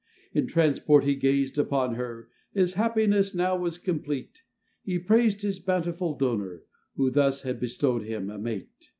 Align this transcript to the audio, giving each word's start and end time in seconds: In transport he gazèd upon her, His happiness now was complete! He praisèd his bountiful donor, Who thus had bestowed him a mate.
In 0.33 0.47
transport 0.47 1.03
he 1.03 1.15
gazèd 1.15 1.59
upon 1.59 1.93
her, 1.93 2.29
His 2.53 2.73
happiness 2.73 3.35
now 3.35 3.55
was 3.55 3.77
complete! 3.77 4.41
He 4.81 4.97
praisèd 4.97 5.43
his 5.43 5.59
bountiful 5.59 6.17
donor, 6.17 6.63
Who 6.95 7.11
thus 7.11 7.43
had 7.43 7.59
bestowed 7.59 8.05
him 8.05 8.31
a 8.31 8.39
mate. 8.39 8.89